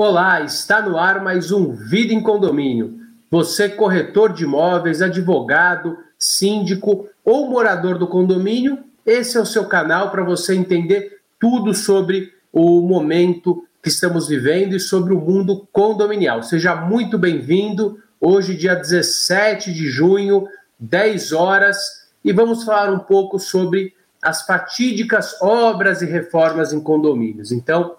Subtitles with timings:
[0.00, 3.00] Olá, está no ar mais um Vida em Condomínio.
[3.28, 10.12] Você, corretor de imóveis, advogado, síndico ou morador do condomínio, esse é o seu canal
[10.12, 16.44] para você entender tudo sobre o momento que estamos vivendo e sobre o mundo condominial.
[16.44, 17.98] Seja muito bem-vindo.
[18.20, 20.46] Hoje, dia 17 de junho,
[20.78, 27.50] 10 horas, e vamos falar um pouco sobre as fatídicas obras e reformas em condomínios.
[27.50, 27.96] Então,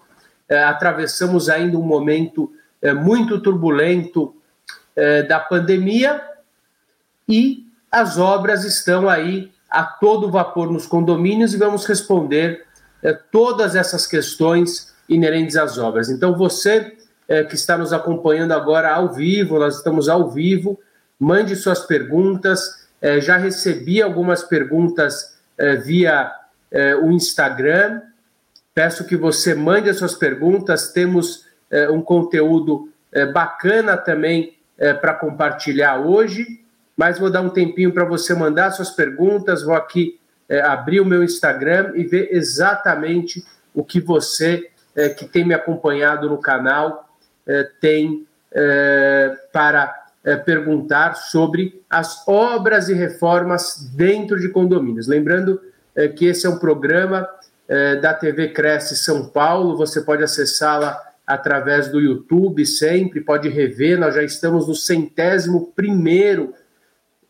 [0.58, 4.34] atravessamos ainda um momento é, muito turbulento
[4.96, 6.22] é, da pandemia
[7.28, 12.66] e as obras estão aí a todo vapor nos condomínios e vamos responder
[13.32, 16.10] todas essas questões inerentes às obras.
[16.10, 16.98] Então, você
[17.48, 20.78] que está nos acompanhando agora ao vivo, nós estamos ao vivo,
[21.20, 22.88] mande suas perguntas.
[23.22, 25.40] já recebi algumas perguntas
[25.84, 26.32] via
[27.02, 28.02] o Instagram
[28.74, 30.92] Peço que você mande as suas perguntas.
[30.92, 36.46] Temos é, um conteúdo é, bacana também é, para compartilhar hoje,
[36.96, 39.64] mas vou dar um tempinho para você mandar suas perguntas.
[39.64, 40.20] Vou aqui
[40.64, 44.68] abrir o meu Instagram e ver exatamente o que você
[45.16, 47.08] que tem me acompanhado no canal
[47.80, 48.26] tem
[49.54, 50.08] para
[50.44, 55.08] perguntar sobre as obras e reformas dentro de condomínios.
[55.08, 55.62] Lembrando
[56.18, 57.30] que esse é um programa
[57.70, 59.78] é, da TV Cresce São Paulo.
[59.78, 64.00] Você pode acessá-la através do YouTube sempre, pode rever.
[64.00, 66.56] Nós já estamos no centésimo primeiro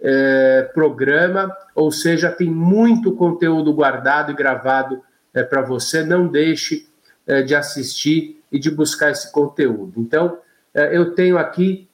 [0.02, 6.04] é, programa, ou seja, tem muito conteúdo guardado e gravado é, para você.
[6.04, 6.88] Não deixe
[7.28, 9.94] é, de assistir e de buscar esse conteúdo.
[9.98, 10.40] Então,
[10.74, 11.88] é, eu tenho aqui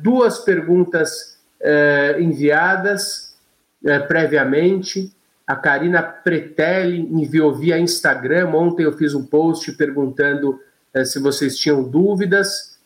[0.00, 1.38] duas perguntas
[2.18, 3.36] enviadas
[4.06, 5.14] previamente.
[5.48, 8.50] A Karina Pretelli enviou via Instagram.
[8.50, 10.60] Ontem eu fiz um post perguntando
[10.92, 12.78] eh, se vocês tinham dúvidas.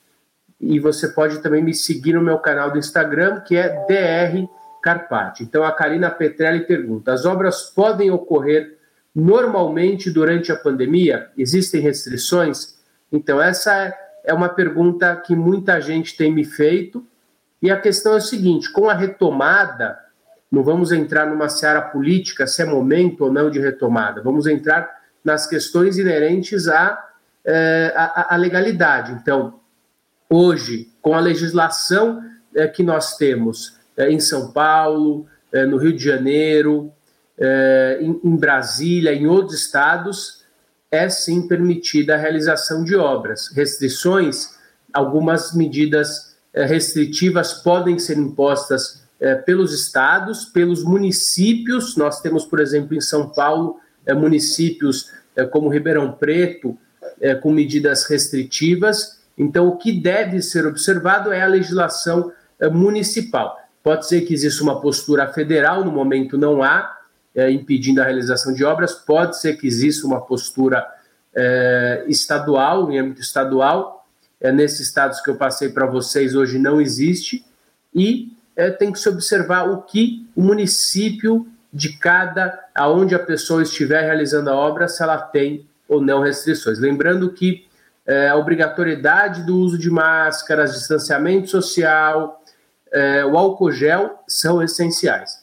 [0.60, 4.48] E você pode também me seguir no meu canal do Instagram, que é DR
[4.80, 5.42] Carpati.
[5.42, 8.78] Então a Karina Petrelli pergunta: as obras podem ocorrer
[9.12, 11.30] normalmente durante a pandemia?
[11.36, 12.78] Existem restrições?
[13.10, 13.92] Então, essa
[14.24, 17.04] é uma pergunta que muita gente tem me feito.
[17.60, 19.98] E a questão é a seguinte: com a retomada
[20.52, 24.20] não vamos entrar numa seara política, se é momento ou não de retomada.
[24.20, 27.08] Vamos entrar nas questões inerentes à,
[27.42, 29.12] é, à, à legalidade.
[29.12, 29.60] Então,
[30.28, 32.22] hoje, com a legislação
[32.54, 35.26] é, que nós temos é, em São Paulo,
[35.68, 36.90] no Rio de Janeiro,
[38.00, 40.46] em, Brasília, em outros estados,
[40.90, 43.52] é sim permitida a realização de obras.
[43.54, 44.58] Restrições,
[44.94, 51.96] algumas medidas restritivas podem ser impostas é, pelos estados, pelos municípios.
[51.96, 56.76] Nós temos, por exemplo, em São Paulo, é, municípios é, como Ribeirão Preto,
[57.20, 59.20] é, com medidas restritivas.
[59.38, 63.56] Então, o que deve ser observado é a legislação é, municipal.
[63.80, 66.98] Pode ser que exista uma postura federal, no momento não há,
[67.50, 70.86] impedindo a realização de obras, pode ser que exista uma postura
[72.06, 74.06] estadual, em âmbito estadual.
[74.54, 77.44] nesses estados que eu passei para vocês, hoje não existe.
[77.92, 83.62] E é, tem que se observar o que o município de cada, aonde a pessoa
[83.62, 86.78] estiver realizando a obra, se ela tem ou não restrições.
[86.78, 87.66] Lembrando que
[88.06, 92.42] é, a obrigatoriedade do uso de máscaras, distanciamento social,
[92.90, 95.42] é, o álcool gel são essenciais.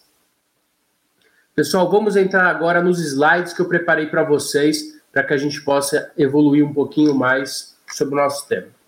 [1.55, 5.61] Pessoal, vamos entrar agora nos slides que eu preparei para vocês, para que a gente
[5.61, 8.78] possa evoluir um pouquinho mais sobre o nosso tema.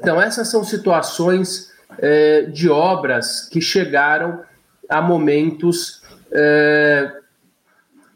[0.00, 4.42] Então, essas são situações é, de obras que chegaram
[4.88, 6.02] a momentos
[6.32, 7.12] é,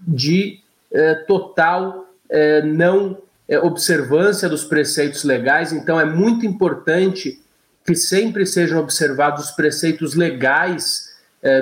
[0.00, 2.02] de é, total
[2.64, 3.18] não
[3.62, 5.72] observância dos preceitos legais.
[5.72, 7.40] Então, é muito importante
[7.86, 11.14] que sempre sejam observados os preceitos legais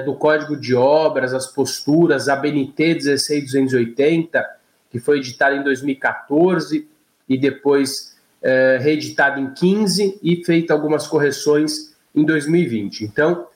[0.07, 4.49] do Código de Obras, as posturas, a BNT 16280,
[4.91, 6.89] que foi editada em 2014
[7.29, 8.12] e depois
[8.43, 13.05] é, reeditado em 15 e feito algumas correções em 2020.
[13.05, 13.47] Então,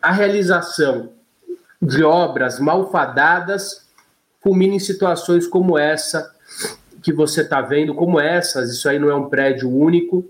[0.00, 1.12] a realização
[1.80, 3.86] de obras malfadadas
[4.40, 6.34] culmina em situações como essa
[7.02, 10.24] que você está vendo, como essas, isso aí não é um prédio único,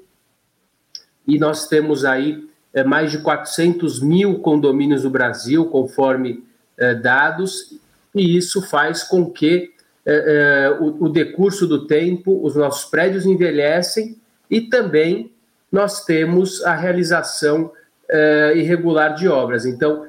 [1.26, 6.44] e nós temos aí é, mais de 400 mil condomínios no Brasil, conforme
[6.76, 7.74] é, dados,
[8.14, 9.72] e isso faz com que
[10.08, 14.16] é, é, o, o decurso do tempo, os nossos prédios envelhecem
[14.48, 15.32] e também
[15.70, 17.72] nós temos a realização
[18.08, 19.66] é, irregular de obras.
[19.66, 20.06] Então,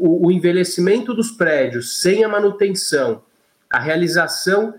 [0.00, 3.22] o, o, envelhecimento dos prédios sem a manutenção,
[3.70, 4.74] a realização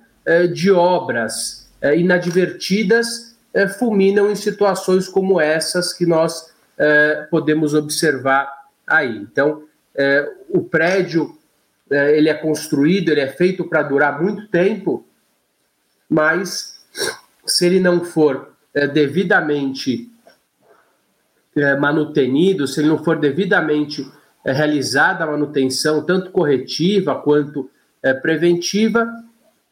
[0.52, 3.38] de obras inadvertidas
[3.78, 6.52] fulminam em situações como essas que nós
[7.30, 8.52] podemos observar
[8.88, 9.18] aí.
[9.18, 9.64] Então,
[10.50, 11.39] o prédio
[11.90, 15.06] ele é construído, ele é feito para durar muito tempo,
[16.10, 16.80] mas
[17.46, 18.54] se ele não for
[18.94, 20.10] devidamente
[21.80, 24.06] manutenido, se ele não for devidamente
[24.46, 27.70] é realizada a manutenção, tanto corretiva quanto
[28.02, 29.08] é, preventiva,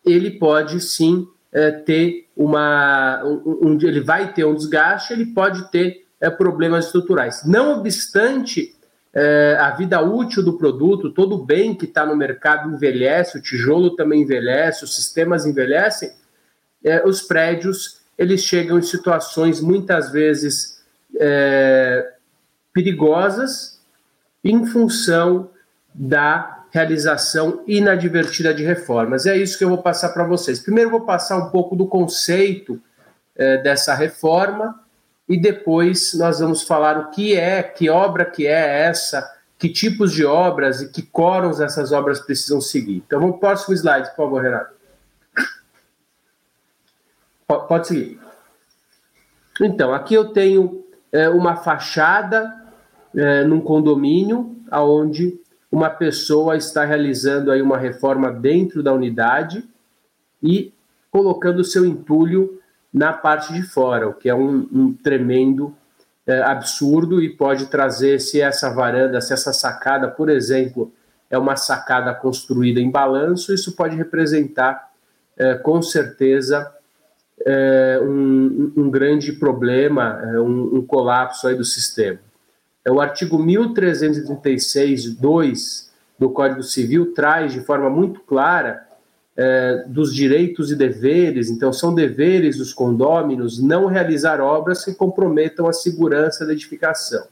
[0.06, 3.24] ele pode sim é, ter uma.
[3.24, 7.44] Um, ele vai ter um desgaste, ele pode ter é, problemas estruturais.
[7.46, 8.76] Não obstante,
[9.20, 13.42] é, a vida útil do produto, todo o bem que está no mercado envelhece, o
[13.42, 16.12] tijolo também envelhece, os sistemas envelhecem,
[16.84, 20.84] é, os prédios eles chegam em situações muitas vezes
[21.20, 22.14] é,
[22.72, 23.82] perigosas
[24.44, 25.50] em função
[25.92, 29.26] da realização inadvertida de reformas.
[29.26, 30.60] É isso que eu vou passar para vocês.
[30.60, 32.80] Primeiro, vou passar um pouco do conceito
[33.36, 34.80] eh, dessa reforma
[35.28, 40.14] e depois nós vamos falar o que é, que obra que é essa, que tipos
[40.14, 43.04] de obras e que quórums essas obras precisam seguir.
[43.06, 44.76] Então, vamos para o próximo slide, por favor, Renato.
[47.68, 48.20] Pode seguir.
[49.62, 52.66] Então, aqui eu tenho é, uma fachada
[53.16, 55.40] é, num condomínio onde
[55.72, 59.68] uma pessoa está realizando aí uma reforma dentro da unidade
[60.42, 60.74] e
[61.10, 62.62] colocando seu entulho
[62.98, 65.72] na parte de fora, o que é um, um tremendo
[66.26, 70.92] é, absurdo e pode trazer, se essa varanda, se essa sacada, por exemplo,
[71.30, 74.90] é uma sacada construída em balanço, isso pode representar,
[75.38, 76.74] é, com certeza,
[77.46, 82.18] é, um, um, grande problema, é, um, um colapso aí do sistema.
[82.84, 88.87] É o artigo 1336.2 do Código Civil traz de forma muito clara
[89.38, 95.68] é, dos direitos e deveres, então são deveres dos condôminos não realizar obras que comprometam
[95.68, 97.28] a segurança da edificação.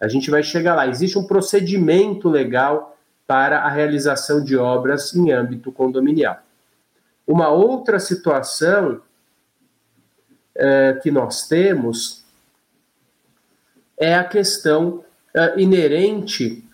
[0.00, 0.88] A gente vai chegar lá.
[0.88, 6.38] Existe um procedimento legal para a realização de obras em âmbito condominial.
[7.26, 9.00] Uma outra situação
[10.54, 12.24] é, que nós temos
[13.96, 15.04] é a questão
[15.34, 16.64] uh, inerente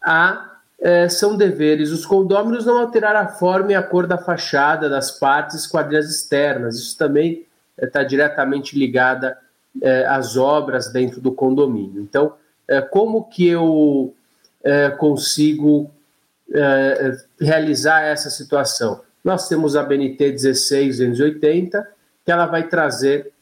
[0.00, 0.51] a
[0.82, 5.10] uh, são deveres os condôminos não alterar a forma e a cor da fachada das
[5.10, 6.76] partes quadrilhas externas.
[6.76, 7.46] Isso também
[7.80, 9.38] está uh, diretamente ligada
[9.80, 12.02] eh, às obras dentro do condomínio.
[12.02, 12.34] Então,
[12.90, 14.14] como que eu
[14.98, 15.90] consigo
[17.40, 19.00] realizar essa situação?
[19.24, 21.88] Nós temos a BNT 16280,
[22.22, 23.32] que ela vai trazer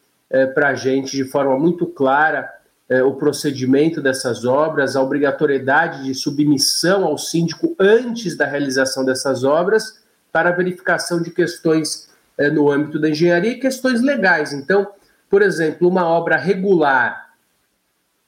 [0.54, 2.48] para a gente de forma muito clara
[2.90, 9.44] é, o procedimento dessas obras, a obrigatoriedade de submissão ao síndico antes da realização dessas
[9.44, 10.02] obras,
[10.32, 14.52] para verificação de questões é, no âmbito da engenharia e questões legais.
[14.52, 14.88] Então,
[15.28, 17.30] por exemplo, uma obra regular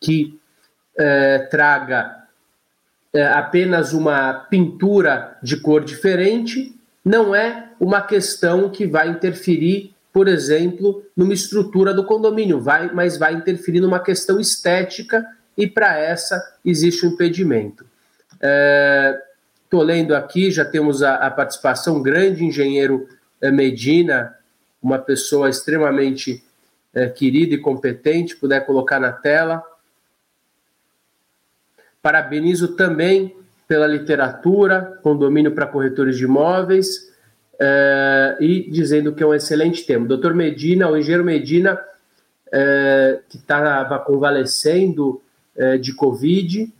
[0.00, 0.38] que
[0.96, 2.22] é, traga
[3.12, 10.28] é, apenas uma pintura de cor diferente não é uma questão que vai interferir por
[10.28, 15.24] exemplo, numa estrutura do condomínio, vai, mas vai interferir numa questão estética
[15.56, 17.86] e para essa existe um impedimento.
[19.64, 23.08] Estou é, lendo aqui, já temos a, a participação, grande engenheiro
[23.40, 24.36] é, Medina,
[24.82, 26.44] uma pessoa extremamente
[26.92, 29.62] é, querida e competente, puder colocar na tela.
[32.02, 33.34] Parabenizo também
[33.66, 37.11] pela literatura, condomínio para corretores de imóveis
[37.54, 40.06] uh, e dizendo que é um excelente tema.
[40.06, 45.20] Doutor Medina, o engenheiro Medina, uh, que estava convalescendo
[45.56, 46.72] uh, de Covid,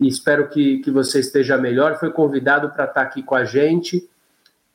[0.00, 3.44] e espero que, que você esteja melhor, foi convidado para estar tá aqui com a
[3.44, 4.08] gente,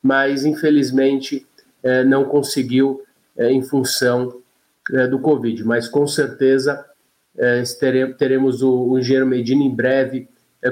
[0.02, 1.46] mas infelizmente
[2.06, 3.02] não conseguiu
[3.38, 4.40] em função
[5.10, 5.62] do Covid.
[5.62, 6.82] Mas com certeza
[8.18, 10.26] teremos o, o engenheiro Medina em breve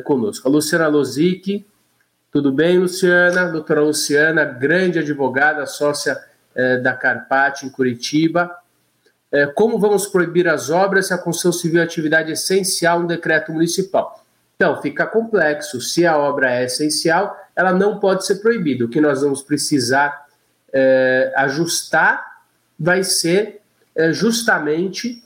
[0.05, 0.49] conosco.
[0.49, 1.65] A Luciana Lozic,
[2.31, 3.47] tudo bem, Luciana?
[3.47, 6.19] Doutora Luciana, grande advogada, sócia
[6.55, 8.55] eh, da Carpate em Curitiba.
[9.33, 13.51] Eh, como vamos proibir as obras se a construção civil é atividade essencial no decreto
[13.51, 14.23] municipal?
[14.57, 15.81] Então, fica complexo.
[15.81, 18.85] Se a obra é essencial, ela não pode ser proibida.
[18.85, 20.27] O que nós vamos precisar
[20.71, 22.43] eh, ajustar
[22.79, 23.61] vai ser
[24.13, 25.25] justamente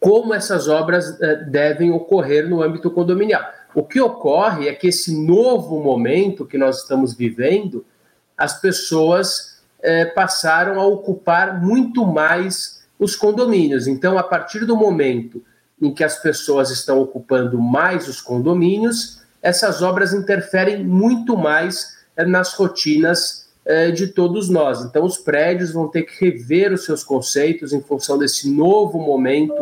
[0.00, 3.44] como essas obras devem ocorrer no âmbito condominial.
[3.74, 7.84] O que ocorre é que esse novo momento que nós estamos vivendo,
[8.36, 13.86] as pessoas é, passaram a ocupar muito mais os condomínios.
[13.86, 15.42] Então, a partir do momento
[15.80, 22.24] em que as pessoas estão ocupando mais os condomínios, essas obras interferem muito mais é,
[22.24, 24.84] nas rotinas é, de todos nós.
[24.84, 29.54] Então, os prédios vão ter que rever os seus conceitos em função desse novo momento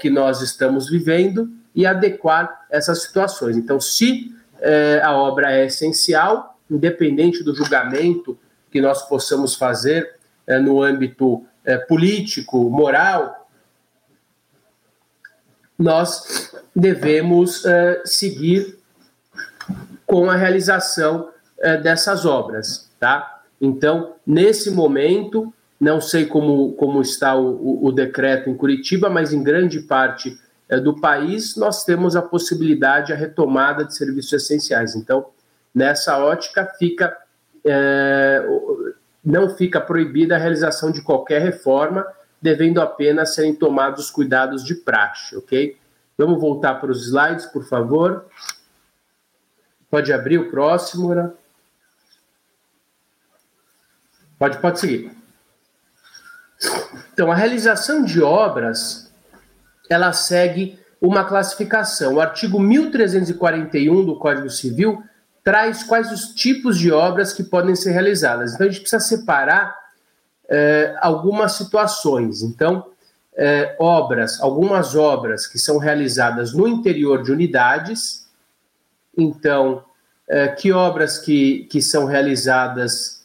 [0.00, 3.56] que nós estamos vivendo e adequar essas situações.
[3.56, 8.38] Então, se é, a obra é essencial, independente do julgamento
[8.70, 10.14] que nós possamos fazer
[10.46, 13.48] é, no âmbito é, político, moral,
[15.76, 17.64] nós devemos
[18.04, 18.78] seguir
[20.06, 21.30] com a realização
[21.82, 23.42] dessas obras, tá?
[23.60, 29.32] Então, nesse momento, não sei como, como está o, o, o decreto em Curitiba, mas
[29.32, 30.38] em grande parte
[30.82, 34.94] do país nós temos a possibilidade, a retomada de serviços essenciais.
[34.96, 35.26] Então,
[35.74, 37.16] nessa ótica, fica
[37.64, 38.44] é,
[39.24, 42.06] não fica proibida a realização de qualquer reforma,
[42.40, 45.78] devendo apenas serem tomados cuidados de praxe, ok?
[46.18, 48.26] Vamos voltar para os slides, por favor.
[49.90, 51.32] Pode abrir o próximo, né?
[54.38, 55.10] Pode, pode seguir.
[57.12, 59.10] Então, a realização de obras,
[59.88, 62.14] ela segue uma classificação.
[62.14, 65.02] O artigo 1341 do Código Civil
[65.42, 68.54] traz quais os tipos de obras que podem ser realizadas.
[68.54, 69.76] Então, a gente precisa separar
[70.48, 72.42] é, algumas situações.
[72.42, 72.86] Então,
[73.36, 78.26] é, obras, algumas obras que são realizadas no interior de unidades.
[79.16, 79.84] Então,
[80.26, 83.22] é, que obras que, que são realizadas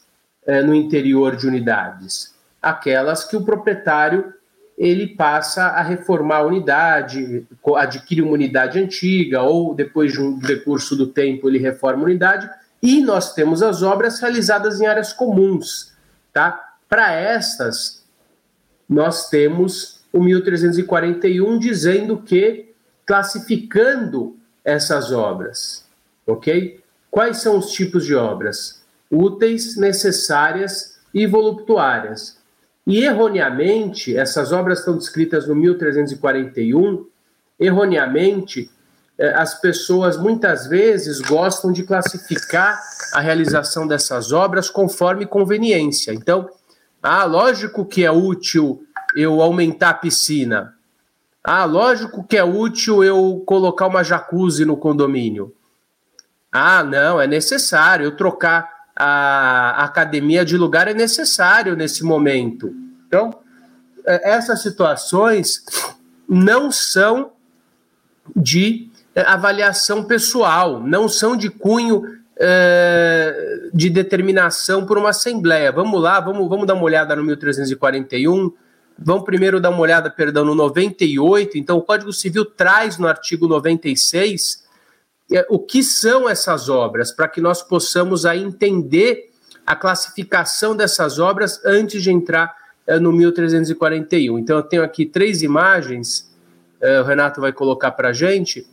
[0.65, 2.33] no interior de unidades?
[2.59, 4.33] Aquelas que o proprietário
[4.79, 7.45] ele passa a reformar a unidade,
[7.75, 12.49] adquire uma unidade antiga, ou depois de um decurso do tempo ele reforma a unidade,
[12.81, 15.91] e nós temos as obras realizadas em áreas comuns.
[16.31, 16.77] Tá?
[16.87, 18.05] Para estas,
[18.87, 22.73] nós temos o 1341 dizendo que,
[23.05, 25.85] classificando essas obras,
[26.25, 26.79] ok?
[27.11, 28.81] Quais são os tipos de obras?
[29.11, 32.38] Úteis, necessárias e voluptuárias.
[32.89, 37.05] E erroneamente, essas obras estão descritas no 1341,
[37.59, 38.67] erroneamente,
[39.15, 42.81] eh, as pessoas muitas vezes gostam de classificar
[43.13, 46.11] a realização dessas obras conforme conveniência.
[46.15, 46.49] Então,
[46.99, 48.83] ah, lógico que é útil
[49.15, 50.73] eu aumentar a piscina.
[51.43, 55.53] Ah, lógico que é útil eu colocar uma jacuzzi no condomínio.
[56.51, 62.75] Ah, não, é necessário eu trocar a academia de lugar é necessário nesse momento.
[63.07, 63.33] Então,
[64.05, 65.63] é, essas situações
[66.27, 67.31] não são
[68.35, 72.03] de é, avaliação pessoal, não são de cunho
[72.37, 75.71] é, de determinação por uma assembleia.
[75.71, 78.51] Vamos lá, vamos, vamos dar uma olhada no 1341.
[78.97, 81.57] Vamos primeiro dar uma olhada, perdão, no 98.
[81.57, 84.68] Então, o Código Civil traz no artigo 96 é,
[85.49, 89.29] o que são essas obras, para que nós possamos aí entender
[89.65, 92.55] a classificação dessas obras antes de entrar
[92.87, 94.39] é, no 1341.
[94.39, 96.27] Então, eu tenho aqui três imagens,
[96.81, 98.67] é, o Renato vai colocar para a gente,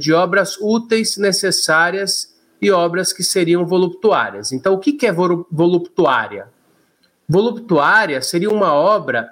[0.00, 4.50] de obras úteis, necessárias e obras que seriam voluptuárias.
[4.50, 6.48] Então, o que, que é voluptuária?
[7.28, 9.30] Voluptuária seria uma obra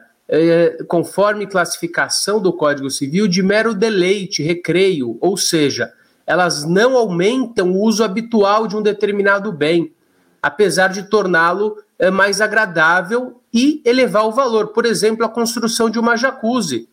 [0.87, 5.93] conforme classificação do Código Civil, de mero deleite, recreio, ou seja,
[6.27, 9.95] elas não aumentam o uso habitual de um determinado bem,
[10.43, 14.69] apesar de torná-lo é, mais agradável e elevar o valor.
[14.69, 16.89] Por exemplo, a construção de uma jacuzzi.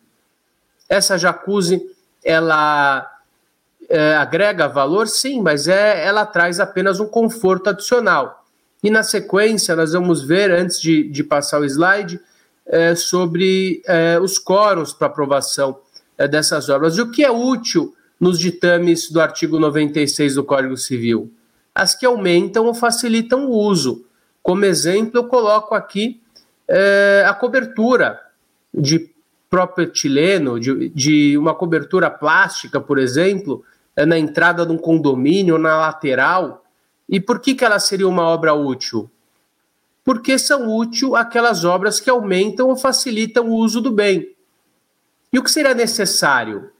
[0.88, 1.82] Essa jacuzzi,
[2.24, 3.10] ela
[3.88, 5.08] é, agrega valor?
[5.08, 8.44] Sim, mas é, ela traz apenas um conforto adicional.
[8.82, 12.20] E na sequência, nós vamos ver, antes de, de passar o slide,
[12.66, 15.78] é, sobre é, os quóruns para aprovação
[16.30, 16.96] dessas obras.
[16.96, 17.92] E o que é útil
[18.24, 21.30] nos ditames do artigo 96 do Código Civil?
[21.74, 24.06] As que aumentam ou facilitam o uso.
[24.42, 26.22] Como exemplo, eu coloco aqui
[26.66, 28.18] é, a cobertura
[28.72, 29.10] de
[29.50, 33.62] propietileno, de, de uma cobertura plástica, por exemplo,
[33.94, 36.64] é, na entrada de um condomínio, na lateral.
[37.06, 39.10] E por que, que ela seria uma obra útil?
[40.02, 44.34] Porque são úteis aquelas obras que aumentam ou facilitam o uso do bem.
[45.30, 46.70] E o que seria necessário?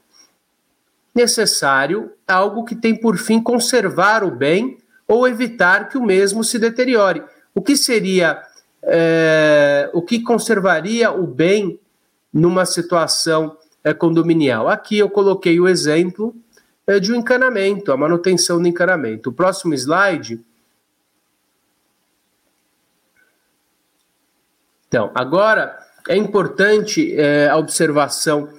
[1.15, 6.59] Necessário algo que tem por fim conservar o bem ou evitar que o mesmo se
[6.59, 7.23] deteriore.
[7.53, 8.43] O que seria,
[8.83, 11.79] é, o que conservaria o bem
[12.33, 14.67] numa situação é, condominial?
[14.67, 16.35] Aqui eu coloquei o exemplo
[16.85, 19.29] é, de um encanamento, a manutenção do encanamento.
[19.29, 20.43] O próximo slide.
[24.87, 28.49] Então, agora é importante é, a observação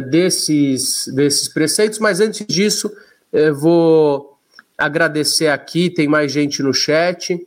[0.00, 2.92] desses, desses preceitos, mas antes disso,
[3.32, 4.36] é, vou
[4.76, 7.38] agradecer aqui, tem mais gente no chat,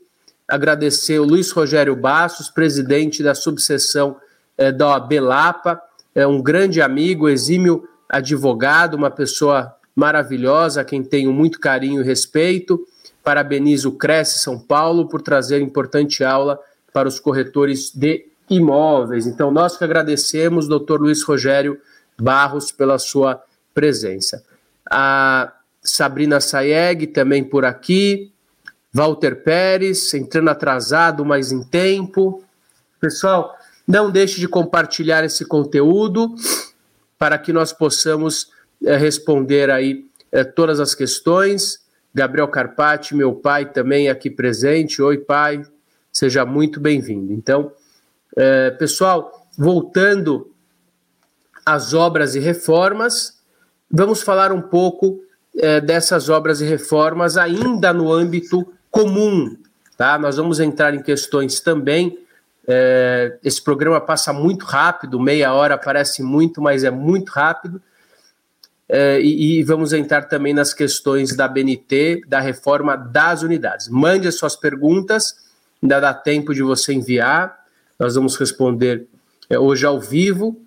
[0.47, 4.17] agradecer o Luiz Rogério Bastos, presidente da subseção
[4.57, 5.81] é, da OAB Lapa,
[6.15, 12.05] é um grande amigo, exímio advogado, uma pessoa maravilhosa, a quem tenho muito carinho e
[12.05, 12.85] respeito.
[13.23, 16.59] Parabenizo o Cresce São Paulo por trazer importante aula
[16.91, 19.25] para os corretores de imóveis.
[19.25, 21.79] Então, nós que agradecemos, doutor Luiz Rogério
[22.23, 24.43] Barros, pela sua presença.
[24.89, 28.31] A Sabrina Sayeg também por aqui.
[28.93, 32.43] Walter Pérez, entrando atrasado, mas em tempo.
[32.99, 36.33] Pessoal, não deixe de compartilhar esse conteúdo
[37.17, 38.49] para que nós possamos
[38.83, 41.83] é, responder aí é, todas as questões.
[42.13, 45.01] Gabriel Carpati, meu pai, também aqui presente.
[45.01, 45.63] Oi, pai,
[46.11, 47.33] seja muito bem-vindo.
[47.33, 47.71] Então,
[48.37, 50.52] é, pessoal, voltando
[51.65, 53.41] às obras e reformas,
[53.89, 55.23] vamos falar um pouco
[55.57, 59.55] é, dessas obras e reformas ainda no âmbito comum.
[59.97, 60.17] Tá?
[60.17, 62.17] Nós vamos entrar em questões também.
[62.67, 67.81] É, esse programa passa muito rápido, meia hora parece muito, mas é muito rápido.
[68.87, 73.87] É, e, e, vamos entrar também nas questões da BNT, da reforma das unidades.
[73.87, 75.35] Mande as suas perguntas,
[75.81, 77.57] ainda dá tempo de você enviar.
[77.97, 79.07] Nós vamos responder
[79.49, 80.62] é, hoje ao vivo.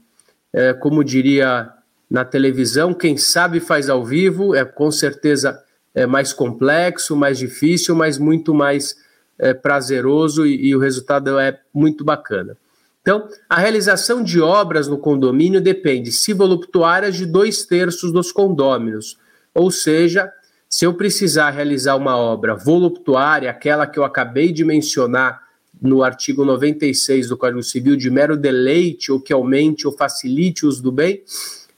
[0.57, 1.71] É, como diria
[2.11, 5.63] na televisão, quem sabe faz ao vivo, é com certeza
[5.95, 8.97] é mais complexo, mais difícil, mas muito mais
[9.39, 12.57] é, prazeroso e, e o resultado é muito bacana.
[13.03, 19.19] Então, a realização de obras no condomínio depende, se voluptuárias, de dois terços dos condôminos.
[19.55, 20.33] Ou seja,
[20.69, 25.46] se eu precisar realizar uma obra voluptuária, aquela que eu acabei de mencionar
[25.81, 30.69] no artigo 96 do Código Civil, de mero deleite, ou que aumente ou facilite o
[30.69, 31.23] uso do bem,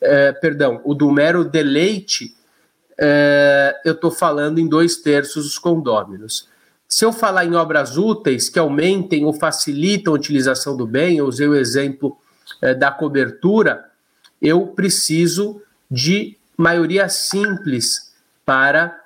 [0.00, 2.35] é, perdão, o do mero deleite,
[2.97, 6.49] é, eu estou falando em dois terços dos condôminos.
[6.88, 11.26] Se eu falar em obras úteis que aumentem ou facilitam a utilização do bem, eu
[11.26, 12.17] usei o exemplo
[12.63, 13.84] é, da cobertura,
[14.41, 18.13] eu preciso de maioria simples
[18.45, 18.99] para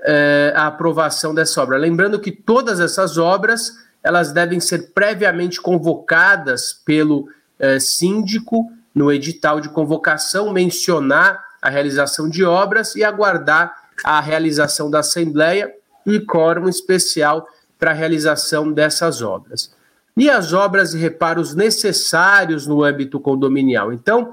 [0.00, 1.76] é, a aprovação dessa obra.
[1.76, 9.60] Lembrando que todas essas obras elas devem ser previamente convocadas pelo é, síndico no edital
[9.60, 15.72] de convocação, mencionar a realização de obras e aguardar a realização da Assembleia
[16.06, 17.46] e quórum especial
[17.78, 19.72] para a realização dessas obras.
[20.16, 23.92] E as obras e reparos necessários no âmbito condominial.
[23.92, 24.32] Então,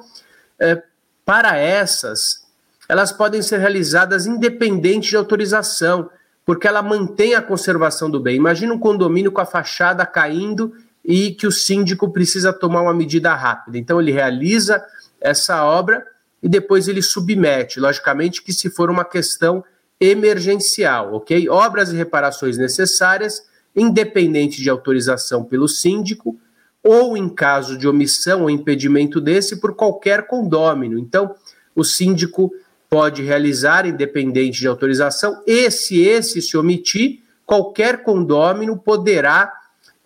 [0.60, 0.82] é,
[1.24, 2.46] para essas,
[2.88, 6.10] elas podem ser realizadas independente de autorização,
[6.46, 8.36] porque ela mantém a conservação do bem.
[8.36, 13.34] Imagina um condomínio com a fachada caindo e que o síndico precisa tomar uma medida
[13.34, 13.78] rápida.
[13.78, 14.84] Então, ele realiza
[15.20, 16.06] essa obra
[16.42, 17.80] e depois ele submete.
[17.80, 19.64] Logicamente que se for uma questão
[20.00, 21.50] emergencial, ok?
[21.50, 23.42] Obras e reparações necessárias,
[23.76, 26.38] independente de autorização pelo síndico,
[26.84, 31.00] ou em caso de omissão ou impedimento desse, por qualquer condômino.
[31.00, 31.34] Então,
[31.76, 32.52] o síndico
[32.96, 39.52] pode realizar, independente de autorização, e se esse se omitir, qualquer condômino poderá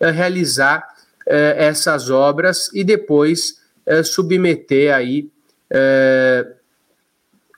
[0.00, 0.88] eh, realizar
[1.24, 5.30] eh, essas obras e depois eh, submeter aí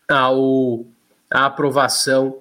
[0.06, 0.84] ao
[1.30, 2.36] aprovação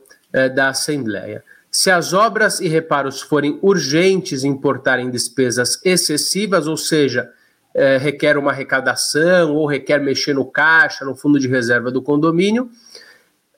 [0.53, 1.41] da Assembleia.
[1.71, 7.31] Se as obras e reparos forem urgentes importarem despesas excessivas, ou seja,
[7.73, 12.69] eh, requer uma arrecadação ou requer mexer no caixa, no fundo de reserva do condomínio,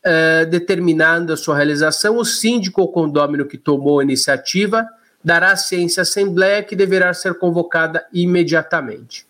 [0.03, 4.87] eh, determinando a sua realização, o síndico ou condômino que tomou a iniciativa
[5.23, 9.25] dará ciência à Assembleia que deverá ser convocada imediatamente.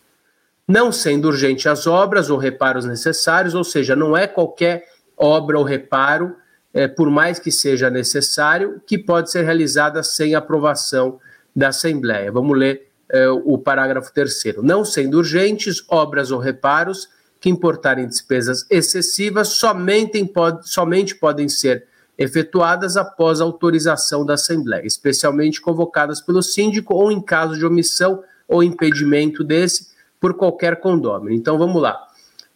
[0.68, 5.64] Não sendo urgente as obras ou reparos necessários, ou seja, não é qualquer obra ou
[5.64, 6.36] reparo,
[6.74, 11.20] é, por mais que seja necessário, que pode ser realizada sem aprovação
[11.56, 12.32] da Assembleia.
[12.32, 14.64] Vamos ler é, o parágrafo terceiro.
[14.64, 21.86] Não sendo urgentes, obras ou reparos que importarem despesas excessivas somente, pode, somente podem ser
[22.18, 28.64] efetuadas após autorização da Assembleia, especialmente convocadas pelo síndico ou em caso de omissão ou
[28.64, 29.88] impedimento desse
[30.20, 31.36] por qualquer condômino.
[31.36, 32.08] Então vamos lá.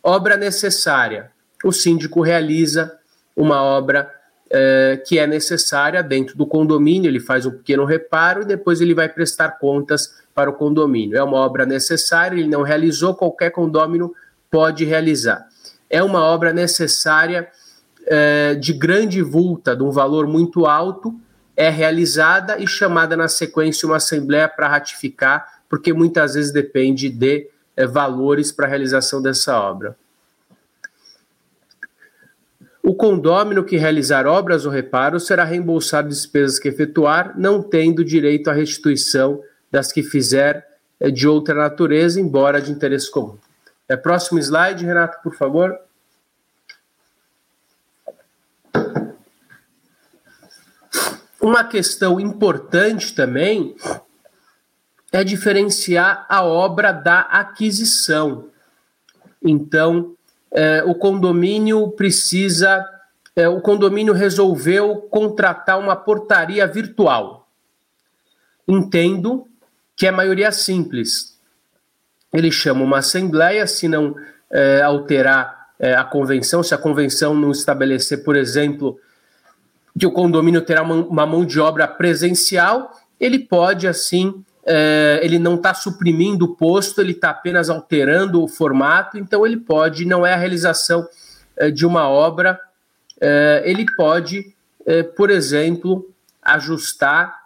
[0.01, 1.31] Obra necessária
[1.63, 2.97] o síndico realiza
[3.35, 4.11] uma obra
[4.49, 8.93] é, que é necessária dentro do condomínio, ele faz um pequeno reparo e depois ele
[8.93, 11.17] vai prestar contas para o condomínio.
[11.17, 14.13] É uma obra necessária, ele não realizou, qualquer condômino
[14.51, 15.47] pode realizar.
[15.89, 17.47] É uma obra necessária
[18.05, 21.11] é, de grande vulta, de um valor muito alto,
[21.55, 27.49] é realizada e chamada na sequência uma assembleia para ratificar, porque muitas vezes depende de
[27.75, 29.97] é, valores para a realização dessa obra.
[32.83, 38.49] o condômino que realizar obras ou reparos será reembolsado despesas que efetuar, não tendo direito
[38.49, 40.67] à restituição das que fizer
[40.99, 43.37] eh, de outra natureza, embora de interesse comum.
[43.87, 45.79] É, próximo slide, Renato, por favor.
[51.39, 53.75] Uma questão importante também
[55.11, 58.49] é diferenciar a obra da aquisição.
[59.41, 60.15] Então,
[60.51, 62.85] é, o condomínio precisa,
[63.35, 67.47] é, o condomínio resolveu contratar uma portaria virtual.
[68.67, 69.46] Entendo
[69.97, 71.35] que é maioria simples.
[72.31, 74.15] Ele chama uma assembleia, se não
[74.49, 78.99] é, alterar é, a convenção, se a convenção não estabelecer, por exemplo,
[79.99, 85.39] que o condomínio terá uma, uma mão de obra presencial, ele pode, assim, é, ele
[85.39, 90.23] não está suprimindo o posto, ele está apenas alterando o formato, então ele pode, não
[90.23, 91.07] é a realização
[91.55, 92.59] é, de uma obra,
[93.19, 94.53] é, ele pode,
[94.85, 96.07] é, por exemplo,
[96.43, 97.36] ajustar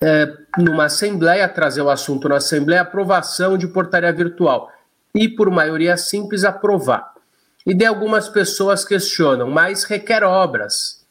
[0.00, 4.70] é, numa assembleia, trazer o assunto na assembleia, aprovação de portaria virtual
[5.14, 7.14] e, por maioria simples, aprovar.
[7.64, 11.04] E de algumas pessoas questionam, mas requer obras.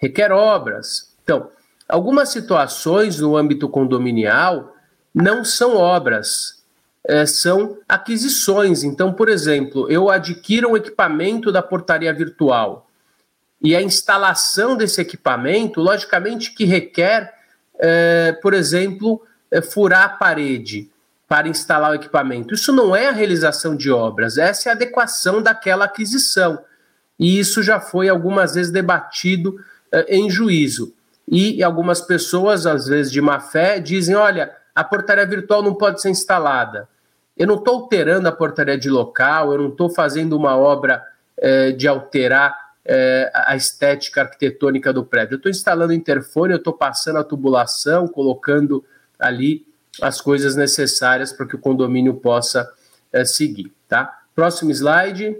[0.00, 1.12] Requer obras.
[1.22, 1.50] Então,
[1.88, 4.74] Algumas situações no âmbito condominial
[5.14, 6.64] não são obras,
[7.06, 8.82] é, são aquisições.
[8.82, 12.83] Então, por exemplo, eu adquiro um equipamento da portaria virtual
[13.64, 17.32] e a instalação desse equipamento, logicamente, que requer,
[17.80, 20.90] é, por exemplo, é, furar a parede
[21.26, 22.52] para instalar o equipamento.
[22.52, 26.58] Isso não é a realização de obras, essa é a adequação daquela aquisição.
[27.18, 29.58] E isso já foi algumas vezes debatido
[29.90, 30.92] é, em juízo.
[31.26, 36.02] E algumas pessoas, às vezes de má fé, dizem: olha, a portaria virtual não pode
[36.02, 36.86] ser instalada.
[37.34, 41.02] Eu não estou alterando a portaria de local, eu não estou fazendo uma obra
[41.38, 45.34] é, de alterar é, a estética arquitetônica do prédio.
[45.34, 48.84] Eu estou instalando interfone, eu estou passando a tubulação, colocando
[49.18, 49.66] ali
[50.02, 52.70] as coisas necessárias para que o condomínio possa
[53.12, 53.72] é, seguir.
[53.88, 54.22] Tá?
[54.34, 55.36] Próximo slide.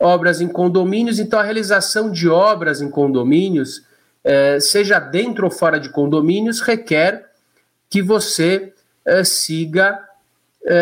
[0.00, 1.18] Obras em condomínios.
[1.18, 3.84] Então, a realização de obras em condomínios
[4.22, 7.30] é, seja dentro ou fora de condomínios, requer
[7.90, 8.72] que você
[9.04, 10.07] é, siga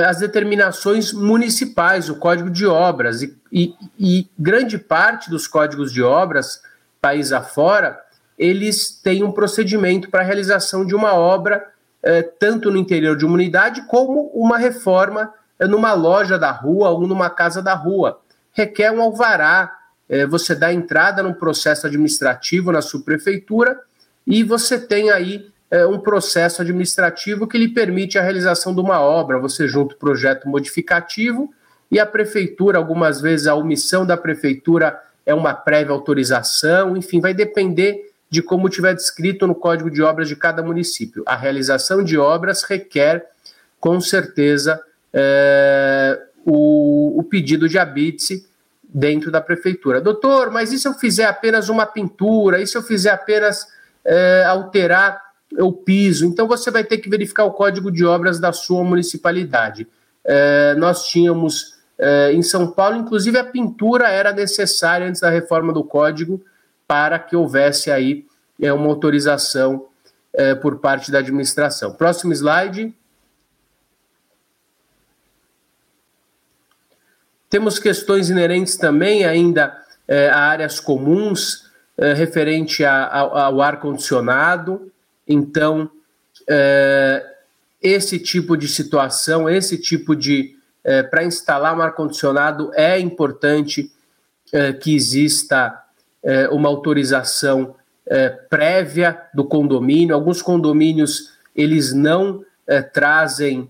[0.07, 3.22] as determinações municipais, o Código de Obras.
[3.22, 6.61] E, e, e, grande parte dos códigos de obras,
[7.01, 8.01] país afora,
[8.38, 11.64] eles têm um procedimento para a realização de uma obra,
[12.03, 16.90] é, tanto no interior de uma unidade, como uma reforma é, numa loja da rua
[16.90, 18.20] ou numa casa da rua.
[18.53, 19.72] Requer um alvará
[20.09, 23.81] é, você dá entrada num processo administrativo na subprefeitura
[24.27, 29.00] e você tem aí é, um processo administrativo que lhe permite a realização de uma
[29.00, 29.38] obra.
[29.38, 31.52] Você junta o projeto modificativo
[31.90, 37.35] e a prefeitura, algumas vezes a omissão da prefeitura é uma prévia autorização, enfim, vai
[37.35, 41.22] depender de como tiver descrito no Código de Obras de cada município.
[41.26, 43.26] A realização de obras requer,
[43.81, 44.81] com certeza,
[45.12, 48.44] é, o, o pedido de habite
[48.83, 50.00] dentro da prefeitura.
[50.00, 52.61] Doutor, mas e se eu fizer apenas uma pintura?
[52.61, 53.66] E se eu fizer apenas
[54.05, 55.26] é, alterar
[55.59, 56.27] o piso?
[56.27, 59.87] Então você vai ter que verificar o código de obras da sua municipalidade.
[60.25, 65.73] É, nós tínhamos é, em São Paulo, inclusive a pintura era necessária antes da reforma
[65.73, 66.43] do código
[66.87, 68.27] para que houvesse aí
[68.61, 69.87] é, uma autorização
[70.33, 71.93] é, por parte da administração.
[71.95, 72.95] Próximo slide.
[77.49, 84.93] Temos questões inerentes também ainda é, a áreas comuns, é, referente a, a, ao ar-condicionado.
[85.27, 85.91] Então,
[86.49, 87.25] é,
[87.83, 90.55] esse tipo de situação, esse tipo de.
[91.11, 93.91] Para instalar um ar-condicionado, é importante
[94.81, 95.83] que exista
[96.53, 97.75] uma autorização
[98.49, 100.15] prévia do condomínio.
[100.15, 102.45] Alguns condomínios eles não
[102.93, 103.69] trazem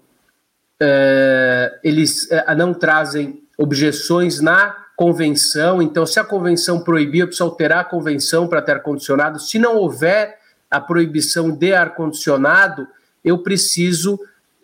[1.82, 5.80] eles não trazem objeções na convenção.
[5.80, 9.38] Então, se a convenção proibir, eu preciso alterar a convenção para ter ar-condicionado.
[9.38, 10.38] Se não houver
[10.70, 12.86] a proibição de ar-condicionado,
[13.24, 14.18] eu preciso,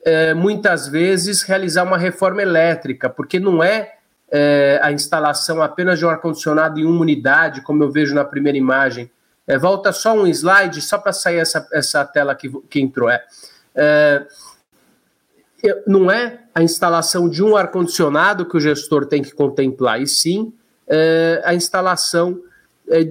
[0.05, 3.95] é, muitas vezes, realizar uma reforma elétrica, porque não é,
[4.31, 8.59] é a instalação apenas de um ar-condicionado em uma unidade, como eu vejo na primeira
[8.59, 9.11] imagem.
[9.47, 13.11] É, volta só um slide, só para sair essa, essa tela que, que entrou.
[13.11, 13.23] É,
[13.75, 14.27] é
[15.87, 20.53] não é a instalação de um ar-condicionado que o gestor tem que contemplar, e sim
[20.89, 22.43] é, a instalação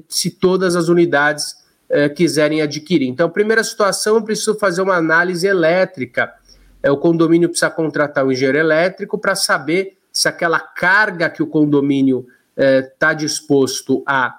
[0.07, 1.60] se todas as unidades
[1.93, 3.09] é, quiserem adquirir.
[3.09, 6.33] Então, primeira situação, eu preciso fazer uma análise elétrica.
[6.81, 11.47] É, o condomínio precisa contratar um engenheiro elétrico para saber se aquela carga que o
[11.47, 12.25] condomínio
[12.57, 14.37] está disposto a,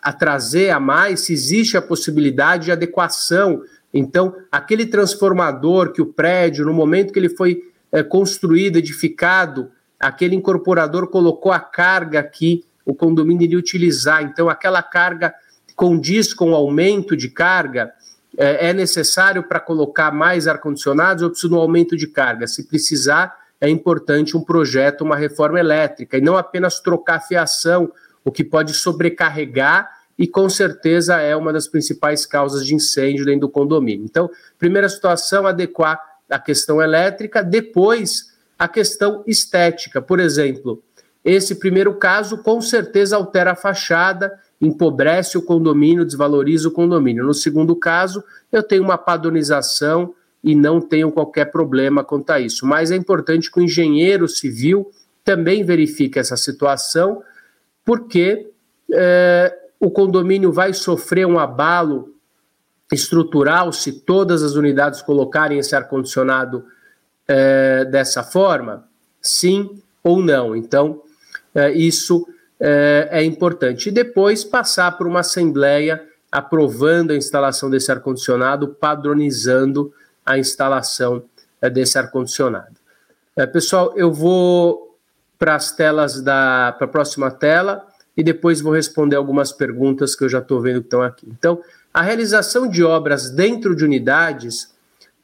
[0.00, 3.62] a trazer a mais, se existe a possibilidade de adequação.
[3.92, 7.62] Então, aquele transformador que o prédio, no momento que ele foi
[8.08, 14.22] construído, edificado, aquele incorporador colocou a carga que o condomínio iria utilizar.
[14.22, 15.34] Então, aquela carga
[15.74, 17.92] condiz com o aumento de carga,
[18.36, 22.46] é, é necessário para colocar mais ar-condicionados ou precisa de um aumento de carga?
[22.46, 27.92] Se precisar, é importante um projeto, uma reforma elétrica, e não apenas trocar fiação,
[28.24, 33.42] o que pode sobrecarregar e com certeza é uma das principais causas de incêndio dentro
[33.42, 34.04] do condomínio.
[34.04, 40.00] Então, primeira situação, adequar a questão elétrica, depois a questão estética.
[40.00, 40.82] Por exemplo,
[41.24, 44.32] esse primeiro caso com certeza altera a fachada,
[44.62, 47.26] empobrece o condomínio, desvaloriza o condomínio.
[47.26, 48.22] No segundo caso,
[48.52, 52.64] eu tenho uma padronização e não tenho qualquer problema quanto a isso.
[52.64, 54.88] Mas é importante que o engenheiro civil
[55.24, 57.22] também verifique essa situação,
[57.84, 58.50] porque
[58.92, 62.14] é, o condomínio vai sofrer um abalo
[62.92, 66.64] estrutural se todas as unidades colocarem esse ar-condicionado
[67.26, 68.88] é, dessa forma?
[69.20, 70.54] Sim ou não?
[70.54, 71.02] Então,
[71.52, 72.26] é, isso
[72.64, 73.88] é, é importante.
[73.88, 79.92] E depois passar por uma assembleia aprovando a instalação desse ar-condicionado, padronizando
[80.24, 81.24] a instalação
[81.60, 82.76] é, desse ar-condicionado.
[83.36, 84.96] É, pessoal, eu vou
[85.38, 87.84] para as telas da para a próxima tela
[88.16, 91.26] e depois vou responder algumas perguntas que eu já estou vendo que estão aqui.
[91.28, 91.60] Então,
[91.92, 94.72] a realização de obras dentro de unidades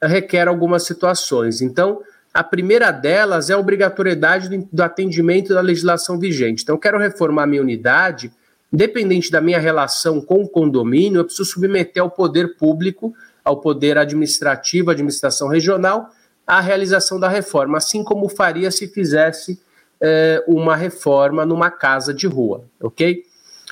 [0.02, 1.62] requer algumas situações.
[1.62, 2.02] Então,
[2.38, 6.62] a primeira delas é a obrigatoriedade do atendimento da legislação vigente.
[6.62, 8.32] Então, eu quero reformar minha unidade,
[8.72, 13.12] independente da minha relação com o condomínio, eu preciso submeter ao poder público,
[13.44, 16.10] ao poder administrativo, administração regional,
[16.46, 19.60] a realização da reforma, assim como faria se fizesse
[20.00, 23.24] é, uma reforma numa casa de rua, ok?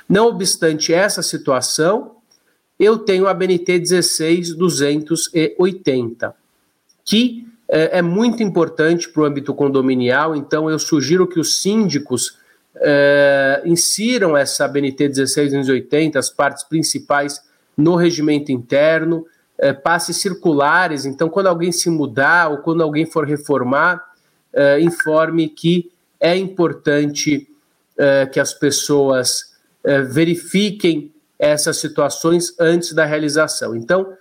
[0.09, 2.17] Não obstante essa situação,
[2.81, 6.35] eu tenho a BNT 16280,
[7.05, 12.39] que é, é muito importante para o âmbito condominial, então eu sugiro que os síndicos
[12.77, 17.41] é, insiram essa BNT 16280, as partes principais,
[17.77, 19.27] no regimento interno,
[19.59, 19.75] é,
[20.13, 24.03] circulares, então quando alguém se mudar ou quando alguém for reformar,
[24.53, 27.49] é, informe que é importante
[27.99, 33.75] é, que as pessoas é, verifiquem essas situações antes da realização.
[33.77, 34.13] Então,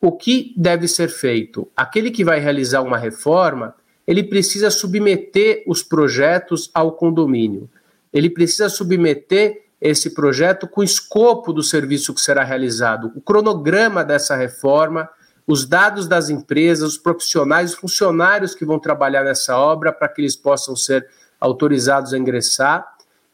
[0.00, 1.68] o que deve ser feito?
[1.76, 3.74] Aquele que vai realizar uma reforma,
[4.06, 7.68] ele precisa submeter os projetos ao condomínio.
[8.12, 14.04] Ele precisa submeter esse projeto com o escopo do serviço que será realizado, o cronograma
[14.04, 15.08] dessa reforma,
[15.46, 20.20] os dados das empresas, os profissionais, os funcionários que vão trabalhar nessa obra para que
[20.20, 21.06] eles possam ser
[21.40, 22.86] autorizados a ingressar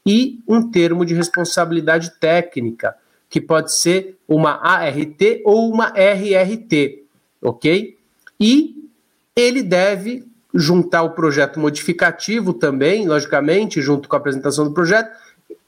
[0.05, 2.95] e um termo de responsabilidade técnica
[3.29, 7.05] que pode ser uma ART ou uma RRT,
[7.43, 7.97] ok?
[8.39, 8.89] E
[9.35, 15.11] ele deve juntar o projeto modificativo também, logicamente, junto com a apresentação do projeto,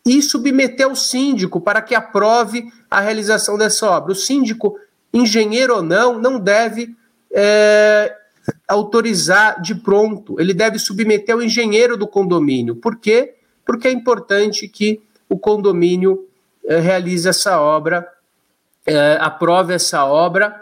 [0.07, 4.13] e submeter ao síndico para que aprove a realização dessa obra.
[4.13, 4.79] O síndico,
[5.13, 6.97] engenheiro ou não, não deve
[7.31, 8.17] é,
[8.67, 12.77] autorizar de pronto, ele deve submeter ao engenheiro do condomínio.
[12.77, 13.35] Por quê?
[13.65, 16.27] Porque é importante que o condomínio
[16.69, 18.07] eh, realize essa obra,
[18.87, 20.61] eh, aprove essa obra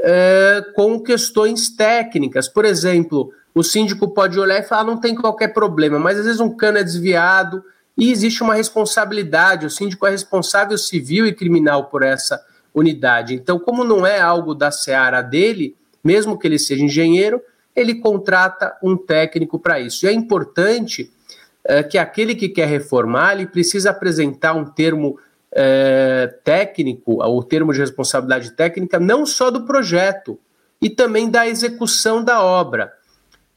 [0.00, 2.48] eh, com questões técnicas.
[2.48, 6.40] Por exemplo, o síndico pode olhar e falar: não tem qualquer problema, mas às vezes
[6.40, 7.64] um cano é desviado
[7.96, 9.64] e existe uma responsabilidade.
[9.64, 13.34] O síndico é responsável civil e criminal por essa unidade.
[13.34, 17.40] Então, como não é algo da seara dele, mesmo que ele seja engenheiro,
[17.76, 20.04] ele contrata um técnico para isso.
[20.04, 21.12] E é importante
[21.64, 25.18] é, que aquele que quer reformar, ele precisa apresentar um termo
[25.54, 30.38] é, técnico, o termo de responsabilidade técnica, não só do projeto,
[30.82, 32.92] e também da execução da obra.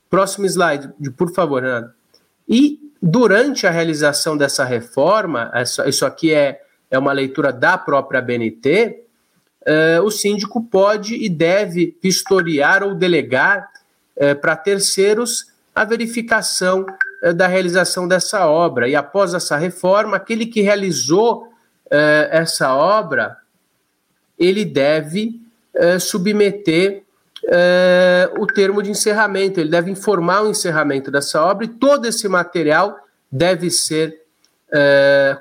[0.10, 1.92] Próximo slide, por favor, Renato.
[2.48, 5.52] E durante a realização dessa reforma,
[5.86, 9.04] isso aqui é, é uma leitura da própria BNT,
[9.66, 13.70] é, o síndico pode e deve vistoriar ou delegar
[14.16, 16.86] é, para terceiros a verificação
[17.22, 18.88] é, da realização dessa obra.
[18.88, 21.47] E após essa reforma, aquele que realizou
[21.90, 23.38] eh, essa obra,
[24.38, 25.42] ele deve
[25.74, 27.04] eh, submeter
[27.46, 32.28] eh, o termo de encerramento, ele deve informar o encerramento dessa obra e todo esse
[32.28, 33.00] material
[33.32, 34.22] deve ser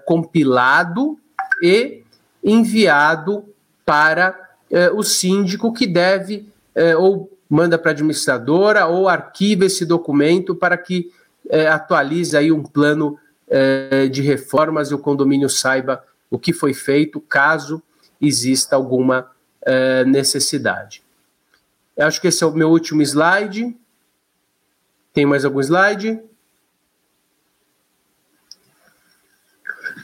[0.04, 1.18] compilado
[1.60, 2.04] e
[2.44, 3.44] enviado
[3.84, 4.38] para
[4.94, 6.48] o síndico que deve
[6.96, 11.10] ou manda para a administradora ou arquiva esse documento para que
[11.68, 13.18] atualize aí um plano
[14.12, 17.82] de reformas e o condomínio saiba o que foi feito, caso
[18.20, 19.30] exista alguma
[19.62, 21.02] é, necessidade.
[21.96, 23.76] Eu acho que esse é o meu último slide.
[25.12, 26.20] Tem mais algum slide?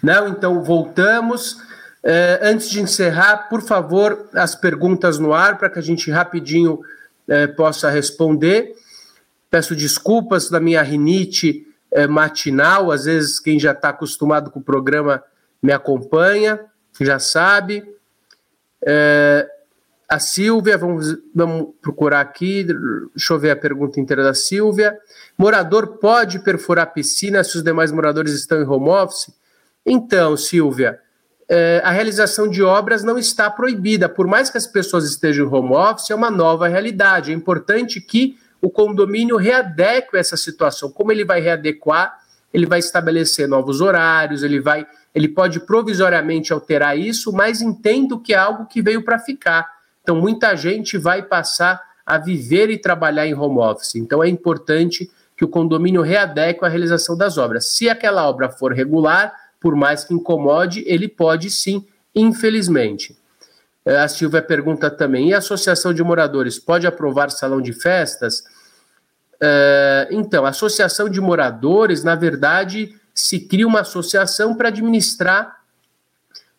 [0.03, 1.61] Não, então voltamos.
[2.03, 6.81] É, antes de encerrar, por favor, as perguntas no ar para que a gente rapidinho
[7.29, 8.75] é, possa responder.
[9.51, 11.67] Peço desculpas da minha rinite
[12.09, 15.23] matinal, às vezes quem já está acostumado com o programa
[15.63, 16.61] me acompanha,
[17.01, 17.85] já sabe.
[18.85, 19.49] É,
[20.09, 22.67] a Silvia, vamos, vamos procurar aqui,
[23.15, 24.99] deixa eu ver a pergunta inteira da Silvia.
[25.39, 29.33] Morador pode perfurar piscina se os demais moradores estão em home office?
[29.87, 31.01] Então, Silvia,
[31.49, 34.09] é, a realização de obras não está proibida.
[34.09, 37.31] Por mais que as pessoas estejam em home office, é uma nova realidade.
[37.31, 40.91] É importante que o condomínio readeque essa situação.
[40.91, 42.21] Como ele vai readequar?
[42.53, 48.33] Ele vai estabelecer novos horários, ele vai, ele pode provisoriamente alterar isso, mas entendo que
[48.33, 49.69] é algo que veio para ficar.
[50.03, 53.95] Então, muita gente vai passar a viver e trabalhar em home office.
[53.95, 57.67] Então, é importante que o condomínio readeque a realização das obras.
[57.73, 63.17] Se aquela obra for regular, por mais que incomode, ele pode sim, infelizmente.
[63.85, 68.43] É, a Silvia pergunta também: e a associação de moradores pode aprovar salão de festas?
[69.41, 75.63] É, então, a associação de moradores, na verdade, se cria uma associação para administrar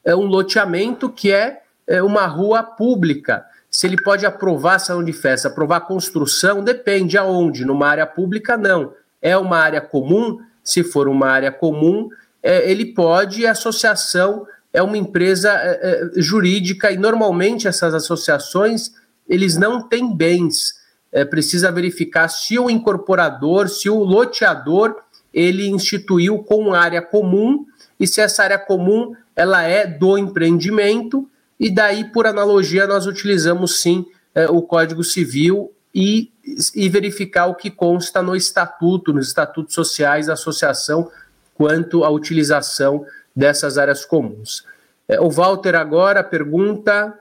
[0.04, 3.46] é, um loteamento que é, é uma rua pública.
[3.70, 7.66] Se ele pode aprovar salão de festa, aprovar construção, depende aonde.
[7.66, 8.94] Numa área pública, não.
[9.22, 10.40] É uma área comum.
[10.64, 12.10] Se for uma área comum,
[12.42, 18.92] é, ele pode, a associação é uma empresa é, é, jurídica e normalmente essas associações
[19.28, 20.82] eles não têm bens.
[21.12, 24.96] É, precisa verificar se o incorporador, se o loteador
[25.34, 27.66] ele instituiu com área comum
[28.00, 31.28] e se essa área comum ela é do empreendimento
[31.60, 36.32] e daí por analogia nós utilizamos sim é, o Código Civil e,
[36.76, 41.10] e verificar o que consta no estatuto, nos estatutos sociais da associação
[41.54, 44.66] quanto à utilização dessas áreas comuns.
[45.08, 47.18] É, o Walter agora pergunta: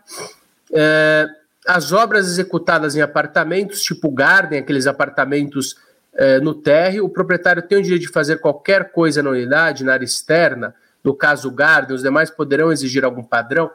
[0.72, 1.26] é,
[1.66, 5.76] as obras executadas em apartamentos, tipo Garden, aqueles apartamentos
[6.14, 9.94] é, no térreo, o proprietário tem o direito de fazer qualquer coisa na unidade, na
[9.94, 13.70] área externa, no caso Garden, os demais poderão exigir algum padrão?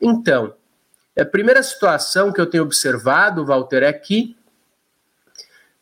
[0.00, 0.54] Então,
[1.18, 4.36] a primeira situação que eu tenho observado, Walter, é que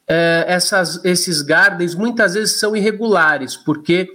[0.06, 4.08] é, essas, esses gardens muitas vezes são irregulares, porque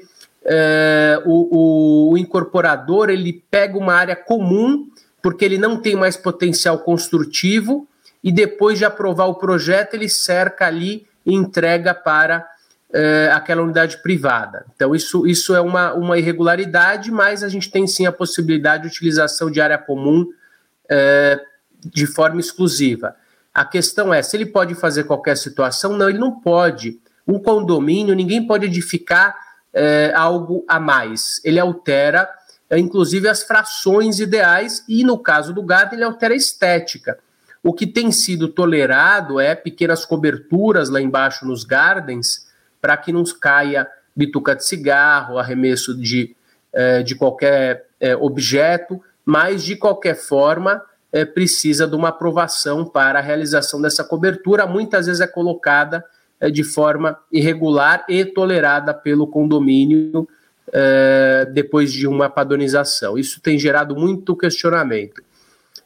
[0.44, 4.90] é, o, o, incorporador ele pega uma área comum,
[5.24, 7.88] porque ele não tem mais potencial construtivo,
[8.22, 12.48] e depois de aprovar o projeto, ele cerca ali e entrega para
[12.94, 14.66] é, aquela unidade privada.
[14.76, 18.90] Então, isso, isso é uma, uma irregularidade, mas a gente tem sim a possibilidade de
[18.90, 20.28] utilização de área comum
[20.90, 21.42] é,
[21.84, 23.16] de forma exclusiva.
[23.54, 25.98] A questão é: se ele pode fazer qualquer situação?
[25.98, 27.00] Não, ele não pode.
[27.28, 29.36] Um condomínio, ninguém pode edificar
[29.74, 31.42] é, algo a mais.
[31.44, 32.30] Ele altera,
[32.72, 37.18] inclusive, as frações ideais e, no caso do gato, ele altera a estética.
[37.68, 42.46] O que tem sido tolerado é pequenas coberturas lá embaixo nos gardens
[42.80, 46.36] para que não caia bituca de cigarro, arremesso de,
[46.72, 50.80] é, de qualquer é, objeto, mas de qualquer forma
[51.12, 54.68] é, precisa de uma aprovação para a realização dessa cobertura.
[54.68, 56.06] Muitas vezes é colocada
[56.54, 60.28] de forma irregular e tolerada pelo condomínio
[61.54, 63.18] depois de uma padronização.
[63.18, 65.24] Isso tem gerado muito questionamento.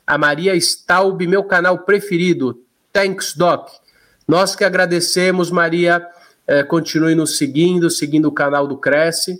[0.10, 2.64] A Maria Staub, meu canal preferido.
[2.92, 3.70] Thanks, Doc.
[4.28, 6.04] Nós que agradecemos, Maria.
[6.48, 9.40] É, continue nos seguindo, seguindo o canal do Cresce.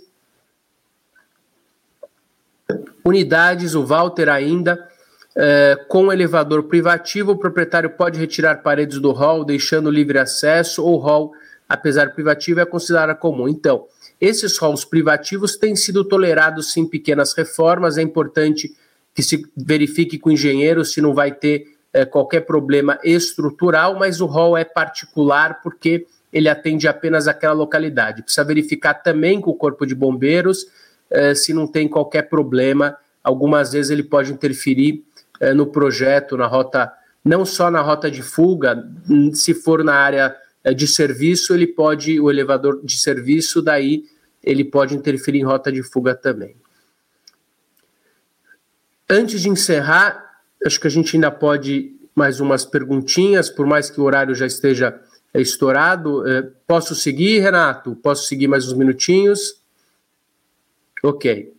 [3.04, 4.88] Unidades, o Walter ainda.
[5.36, 10.98] É, com elevador privativo, o proprietário pode retirar paredes do hall, deixando livre acesso, ou
[10.98, 11.32] hall,
[11.68, 13.48] apesar privativo, é considerado comum.
[13.48, 13.88] Então,
[14.20, 18.72] esses halls privativos têm sido tolerados sim pequenas reformas, é importante
[19.20, 24.20] que se verifique com o engenheiro se não vai ter é, qualquer problema estrutural, mas
[24.22, 28.22] o hall é particular porque ele atende apenas aquela localidade.
[28.22, 30.66] Precisa verificar também com o Corpo de Bombeiros
[31.10, 32.96] é, se não tem qualquer problema.
[33.22, 35.04] Algumas vezes ele pode interferir
[35.38, 36.90] é, no projeto, na rota,
[37.22, 38.82] não só na rota de fuga,
[39.34, 40.34] se for na área
[40.74, 44.04] de serviço, ele pode, o elevador de serviço, daí
[44.42, 46.54] ele pode interferir em rota de fuga também.
[49.10, 54.00] Antes de encerrar, acho que a gente ainda pode mais umas perguntinhas, por mais que
[54.00, 55.00] o horário já esteja
[55.34, 56.24] é, estourado.
[56.28, 57.96] É, posso seguir, Renato?
[57.96, 59.60] Posso seguir mais uns minutinhos?
[61.02, 61.52] Ok.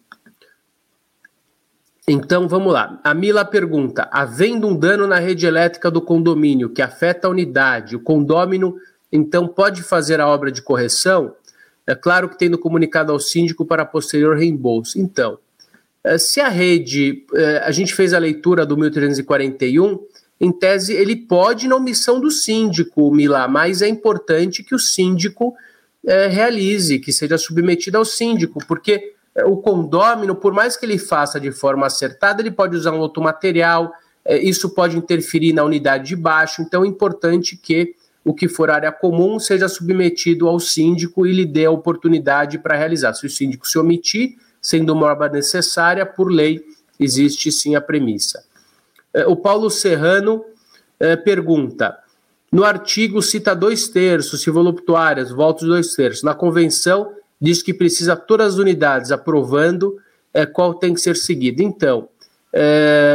[2.08, 2.99] Então vamos lá.
[3.04, 7.95] A Mila pergunta: havendo um dano na rede elétrica do condomínio que afeta a unidade,
[7.97, 8.78] o condômino
[9.12, 11.36] então pode fazer a obra de correção?
[11.86, 14.99] É claro que tendo comunicado ao síndico para posterior reembolso.
[14.99, 15.38] Então,
[16.18, 19.99] se a rede, eh, a gente fez a leitura do 1341,
[20.39, 25.54] em tese ele pode na omissão do síndico, Mila, mas é importante que o síndico
[26.04, 29.14] é, realize, que seja submetido ao síndico, porque
[29.45, 33.22] o condômino, por mais que ele faça de forma acertada, ele pode usar um outro
[33.22, 33.93] material,
[34.26, 37.95] é, isso pode interferir na unidade de baixo, então é importante que
[38.26, 42.76] o que for área comum seja submetido ao síndico e lhe dê a oportunidade para
[42.76, 43.14] realizar.
[43.14, 46.64] Se o síndico se omitir, sendo uma obra necessária, por lei,
[46.99, 48.43] existe sim a premissa.
[49.14, 50.45] É, o Paulo Serrano
[51.26, 51.97] pergunta:
[52.51, 56.22] no artigo cita dois terços, se voluptuárias, votos dois terços.
[56.22, 59.97] Na convenção diz que precisa todas as unidades aprovando
[60.32, 61.64] é, qual tem que ser seguido.
[61.64, 62.07] Então,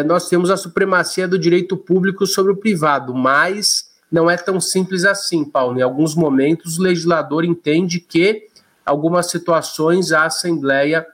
[0.07, 5.05] nós temos a supremacia do direito público sobre o privado, mas não é tão simples
[5.05, 5.79] assim, Paulo.
[5.79, 8.49] Em alguns momentos, o legislador entende que
[8.85, 11.07] algumas situações a Assembleia,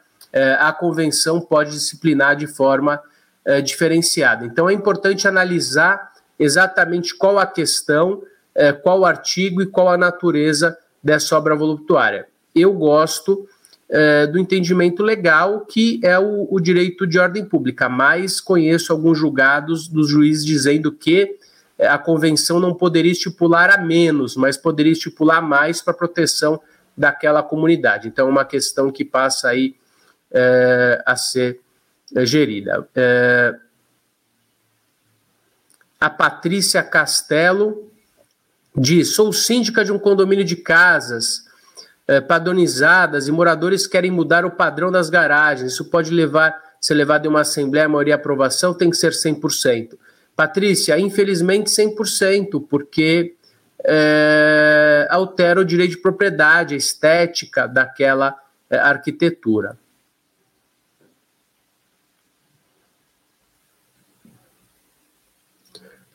[0.59, 3.01] a Convenção pode disciplinar de forma
[3.45, 4.47] é, diferenciada.
[4.47, 8.23] Então, é importante analisar exatamente qual a questão,
[8.55, 13.47] é, qual o artigo e qual a natureza dessa obra voluptuária eu gosto
[13.89, 19.89] é, do entendimento legal, que é o, direito de ordem pública, mas conheço alguns julgados
[19.89, 21.37] dos juízes dizendo que
[21.79, 26.61] é, a convenção não poderia estipular a menos, mas poderia estipular mais para proteção
[26.97, 28.09] daquela comunidade.
[28.09, 29.75] Então, é uma questão que passa aí
[30.33, 31.61] é, a ser
[32.15, 32.89] é, gerida.
[32.95, 33.55] É,
[36.01, 37.91] a Patrícia Castelo
[38.77, 41.45] diz: sou síndica de um condomínio de casas
[42.09, 45.73] é, padronizadas e moradores querem mudar o padrão das garagens.
[45.73, 49.97] Isso pode levar, ser levado em uma assembleia, a maioria aprovação, tem que ser 100%.
[50.35, 53.35] Patrícia, infelizmente 100%, porque
[53.85, 58.37] é, altera o direito de propriedade, a estética daquela
[58.69, 59.77] é, arquitetura.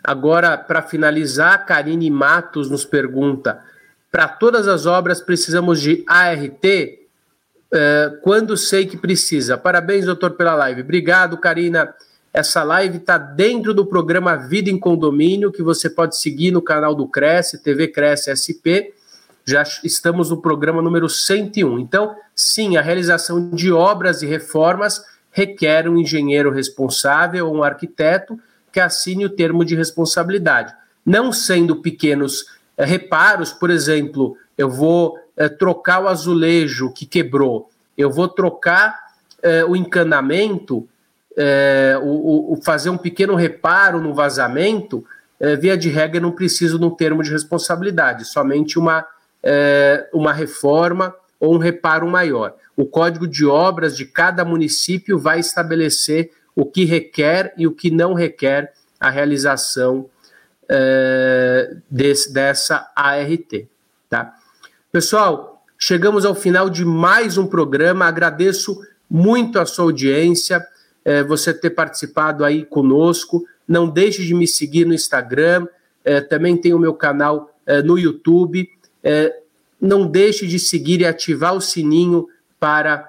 [0.07, 3.61] Agora, para finalizar, Karine Matos nos pergunta:
[4.09, 6.63] para todas as obras precisamos de ART?
[6.65, 9.57] Uh, quando sei que precisa.
[9.57, 10.79] Parabéns, doutor, pela live.
[10.81, 11.93] Obrigado, Karina.
[12.31, 16.95] Essa live está dentro do programa Vida em Condomínio, que você pode seguir no canal
[16.95, 18.95] do Cresce, TV Cresce SP.
[19.43, 21.79] Já estamos no programa número 101.
[21.79, 28.39] Então, sim, a realização de obras e reformas requer um engenheiro responsável ou um arquiteto
[28.77, 30.71] que assine o termo de responsabilidade.
[31.03, 32.45] Não sendo pequenos
[32.77, 38.95] é, reparos, por exemplo, eu vou é, trocar o azulejo que quebrou, eu vou trocar
[39.41, 40.87] é, o encanamento,
[42.03, 45.03] o, fazer um pequeno reparo no vazamento,
[45.59, 49.05] via de regra, não preciso de um termo de responsabilidade, somente uma,
[50.11, 52.55] uma reforma ou um reparo maior.
[52.75, 57.91] O Código de Obras de cada município vai estabelecer o que requer e o que
[57.91, 60.09] não requer a realização
[60.67, 63.67] é, desse, dessa ART.
[64.09, 64.33] Tá?
[64.91, 68.05] Pessoal, chegamos ao final de mais um programa.
[68.05, 70.65] Agradeço muito a sua audiência,
[71.05, 73.45] é, você ter participado aí conosco.
[73.67, 75.67] Não deixe de me seguir no Instagram,
[76.03, 77.53] é, também tem o meu canal
[77.83, 78.69] no YouTube.
[79.79, 83.05] Não deixe de seguir e ativar o sininho para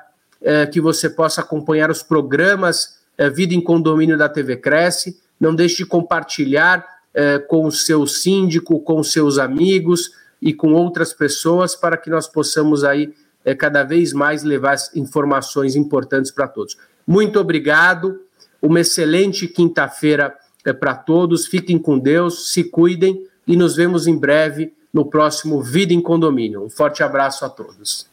[0.73, 2.98] que você possa acompanhar os programas
[3.29, 5.19] Vida em Condomínio da TV Cresce.
[5.41, 11.13] Não deixe de compartilhar é, com o seu síndico, com seus amigos e com outras
[11.13, 13.13] pessoas para que nós possamos aí
[13.45, 16.77] é, cada vez mais levar informações importantes para todos.
[17.07, 18.21] Muito obrigado,
[18.61, 24.17] uma excelente quinta-feira é, para todos, fiquem com Deus, se cuidem e nos vemos em
[24.17, 26.63] breve no próximo Vida em Condomínio.
[26.63, 28.07] Um forte abraço a todos.